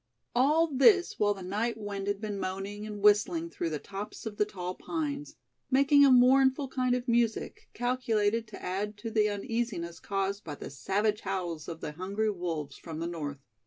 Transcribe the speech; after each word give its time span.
All 0.33 0.65
this 0.65 1.19
while 1.19 1.35
the 1.35 1.43
night 1.43 1.77
wind 1.77 2.07
had 2.07 2.19
been 2.19 2.39
moaning 2.39 2.87
and 2.87 3.03
whistling 3.03 3.51
through 3.51 3.69
the 3.69 3.77
tops 3.77 4.25
of 4.25 4.37
the 4.37 4.45
tall 4.47 4.73
pines, 4.73 5.35
making 5.69 6.03
a 6.03 6.09
mournful 6.09 6.69
kind 6.69 6.95
of 6.95 7.07
music, 7.07 7.69
calculated 7.75 8.47
to 8.47 8.63
add 8.63 8.97
to 8.97 9.11
the 9.11 9.29
uneasiness 9.29 9.99
caused 9.99 10.43
by 10.43 10.55
the 10.55 10.71
savage 10.71 11.21
howls 11.21 11.67
of 11.67 11.81
the 11.81 11.91
hungry 11.91 12.31
wolves 12.31 12.77
from 12.79 12.97
the 12.97 13.05
north. 13.05 13.43